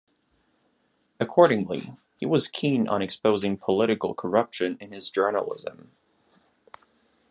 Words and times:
Accordingly, 1.19 1.93
he 2.17 2.25
was 2.25 2.47
keen 2.47 2.87
on 2.87 3.03
exposing 3.03 3.55
political 3.55 4.15
corruption 4.15 4.75
in 4.79 4.93
his 4.93 5.11
journalism. 5.11 5.91